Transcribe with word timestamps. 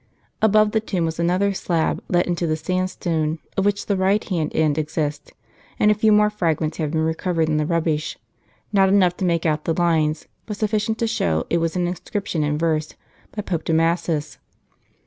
Above 0.41 0.71
the 0.71 0.79
tomb 0.79 1.05
was 1.05 1.19
another 1.19 1.53
slab 1.53 2.01
let 2.07 2.25
into 2.25 2.47
the 2.47 2.55
sand 2.55 2.89
stone, 2.89 3.37
of 3.55 3.63
which 3.65 3.85
the 3.85 3.95
right 3.95 4.23
hand 4.29 4.51
end 4.55 4.79
exists, 4.79 5.31
and 5.77 5.91
a 5.91 5.93
few 5.93 6.11
more 6.11 6.31
fragments 6.31 6.77
have 6.77 6.89
been 6.89 7.01
recovered 7.05 7.47
in 7.47 7.57
the 7.57 7.67
rubbish; 7.67 8.17
not 8.73 8.89
enough 8.89 9.15
to 9.15 9.25
make 9.25 9.45
out 9.45 9.65
the 9.65 9.75
lines, 9.79 10.25
but 10.47 10.57
sufficient 10.57 10.97
to 10.97 11.05
show 11.05 11.45
it 11.51 11.59
was 11.59 11.75
an 11.75 11.85
inscription 11.87 12.43
in 12.43 12.57
verse, 12.57 12.95
by 13.35 13.43
Pope 13.43 13.63
Damasus. 13.63 14.39